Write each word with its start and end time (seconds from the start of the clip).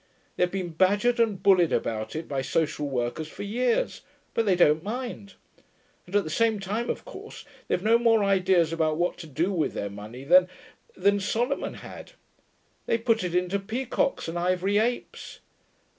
They've 0.35 0.49
been 0.49 0.69
badgered 0.69 1.19
and 1.19 1.43
bullied 1.43 1.71
about 1.71 2.15
it 2.15 2.27
by 2.27 2.41
social 2.41 2.89
workers 2.89 3.27
for 3.27 3.43
years, 3.43 4.01
but 4.33 4.47
they 4.47 4.55
don't 4.55 4.81
mind.... 4.81 5.35
And 6.07 6.15
at 6.15 6.23
the 6.23 6.31
same 6.31 6.59
time, 6.59 6.89
of 6.89 7.05
course, 7.05 7.45
they've 7.67 7.83
no 7.83 7.99
more 7.99 8.23
ideas 8.23 8.73
about 8.73 8.97
what 8.97 9.19
to 9.19 9.27
do 9.27 9.53
with 9.53 9.73
their 9.73 9.91
money 9.91 10.23
than 10.23 10.49
than 10.97 11.19
Solomon 11.19 11.75
had. 11.85 12.13
They 12.87 12.97
put 12.97 13.23
it 13.23 13.35
into 13.35 13.59
peacocks 13.59 14.27
and 14.27 14.39
ivory 14.39 14.79
apes. 14.79 15.39